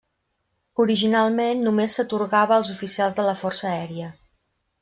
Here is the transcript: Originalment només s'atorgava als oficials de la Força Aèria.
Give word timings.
Originalment 0.83 1.61
només 1.67 1.99
s'atorgava 1.99 2.57
als 2.57 2.75
oficials 2.77 3.19
de 3.21 3.27
la 3.31 3.39
Força 3.43 3.73
Aèria. 3.75 4.13